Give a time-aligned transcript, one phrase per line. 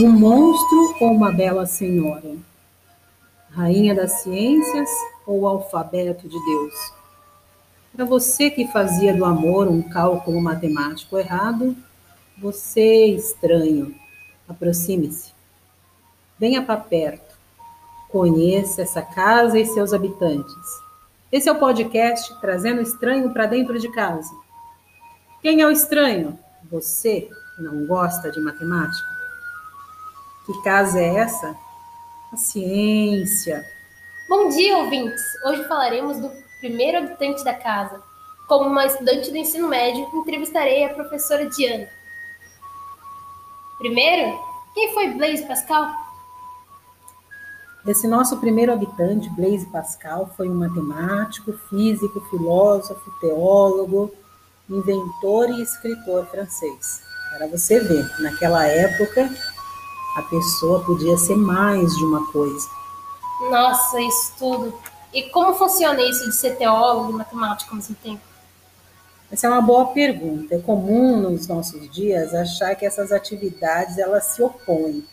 [0.00, 2.36] Um monstro ou uma bela senhora?
[3.50, 4.88] Rainha das ciências
[5.26, 6.74] ou alfabeto de Deus?
[7.92, 11.76] Para você que fazia do amor um cálculo matemático errado,
[12.40, 13.92] você estranho,
[14.48, 15.32] aproxime-se.
[16.38, 17.34] Venha para perto.
[18.08, 20.54] Conheça essa casa e seus habitantes.
[21.32, 24.30] Esse é o podcast Trazendo o Estranho para Dentro de Casa.
[25.42, 26.38] Quem é o estranho?
[26.70, 29.17] Você que não gosta de matemática?
[30.48, 31.54] Que casa é essa?
[32.32, 33.70] A ciência.
[34.26, 35.22] Bom dia, ouvintes!
[35.44, 38.02] Hoje falaremos do primeiro habitante da casa.
[38.46, 41.86] Como uma estudante do ensino médio, entrevistarei a professora Diana.
[43.76, 44.40] Primeiro,
[44.72, 45.92] quem foi Blaise Pascal?
[47.86, 54.10] Esse nosso primeiro habitante, Blaise Pascal, foi um matemático, físico, filósofo, teólogo,
[54.66, 57.02] inventor e escritor francês.
[57.36, 59.30] Para você ver, naquela época
[60.18, 62.68] a pessoa podia ser mais de uma coisa.
[63.48, 64.74] Nossa, isso tudo.
[65.14, 68.20] E como funciona isso de ser teólogo e matemático ao mesmo tempo?
[69.30, 70.56] Essa é uma boa pergunta.
[70.56, 75.04] É comum nos nossos dias achar que essas atividades elas se opõem,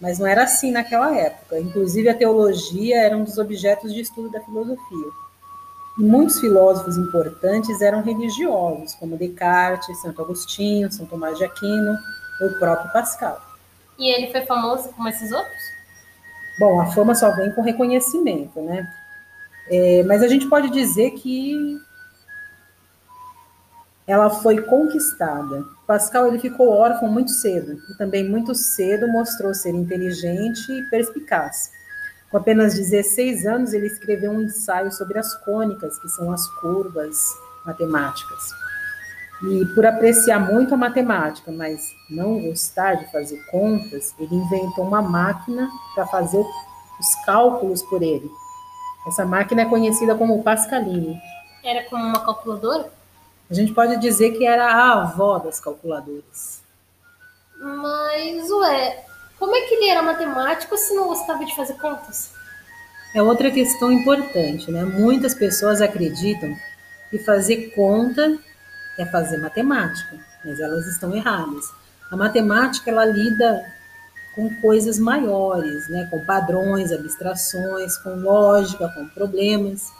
[0.00, 1.60] mas não era assim naquela época.
[1.60, 5.10] Inclusive a teologia era um dos objetos de estudo da filosofia.
[5.98, 11.98] E muitos filósofos importantes eram religiosos, como Descartes, Santo Agostinho, São Tomás de Aquino
[12.40, 13.49] o próprio Pascal.
[14.00, 15.62] E ele foi famoso como esses outros?
[16.58, 18.90] Bom, a fama só vem com reconhecimento, né?
[19.68, 21.78] É, mas a gente pode dizer que
[24.06, 25.64] ela foi conquistada.
[25.86, 31.70] Pascal ele ficou órfão muito cedo e também muito cedo mostrou ser inteligente e perspicaz.
[32.30, 37.16] Com apenas 16 anos, ele escreveu um ensaio sobre as cônicas, que são as curvas
[37.66, 38.54] matemáticas.
[39.42, 45.00] E por apreciar muito a matemática, mas não gostar de fazer contas, ele inventou uma
[45.00, 46.44] máquina para fazer
[46.98, 48.30] os cálculos por ele.
[49.06, 51.18] Essa máquina é conhecida como Pascaline.
[51.64, 52.92] Era como uma calculadora?
[53.50, 56.62] A gente pode dizer que era a avó das calculadoras.
[57.58, 59.04] Mas, ué,
[59.38, 62.32] como é que ele era matemático se não gostava de fazer contas?
[63.14, 64.84] É outra questão importante, né?
[64.84, 66.54] Muitas pessoas acreditam
[67.10, 68.38] que fazer conta
[69.00, 71.64] é fazer matemática, mas elas estão erradas.
[72.10, 73.64] A matemática ela lida
[74.34, 79.90] com coisas maiores, né, com padrões, abstrações, com lógica, com problemas.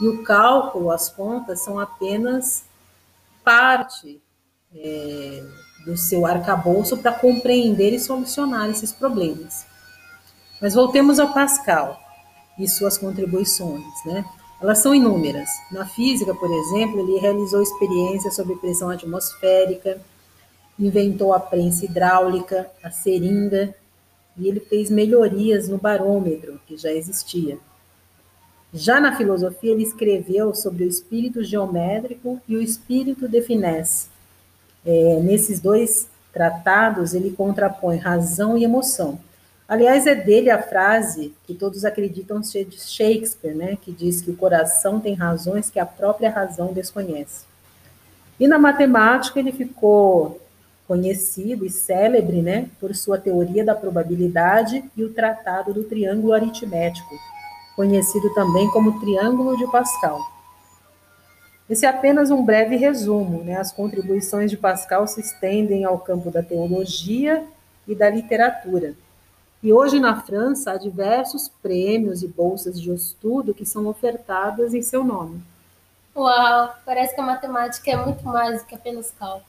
[0.00, 2.64] E o cálculo, as contas, são apenas
[3.44, 4.20] parte
[4.74, 5.44] é,
[5.84, 9.66] do seu arcabouço para compreender e solucionar esses problemas.
[10.60, 11.98] Mas voltemos ao Pascal
[12.58, 14.24] e suas contribuições, né?
[14.60, 15.48] Elas são inúmeras.
[15.70, 19.98] Na física, por exemplo, ele realizou experiências sobre pressão atmosférica,
[20.78, 23.74] inventou a prensa hidráulica, a seringa,
[24.36, 27.58] e ele fez melhorias no barômetro, que já existia.
[28.72, 34.08] Já na filosofia, ele escreveu sobre o espírito geométrico e o espírito de finesse.
[34.84, 39.18] É, nesses dois tratados, ele contrapõe razão e emoção.
[39.70, 44.32] Aliás, é dele a frase que todos acreditam ser de Shakespeare, né, que diz que
[44.32, 47.44] o coração tem razões que a própria razão desconhece.
[48.40, 50.40] E na matemática ele ficou
[50.88, 57.14] conhecido e célebre, né, por sua teoria da probabilidade e o tratado do triângulo aritmético,
[57.76, 60.18] conhecido também como triângulo de Pascal.
[61.68, 63.54] Esse é apenas um breve resumo, né?
[63.54, 67.44] As contribuições de Pascal se estendem ao campo da teologia
[67.86, 68.96] e da literatura.
[69.62, 74.80] E hoje na França há diversos prêmios e bolsas de estudo que são ofertadas em
[74.80, 75.42] seu nome.
[76.16, 79.44] Uau, parece que a matemática é muito mais do que apenas cálculo.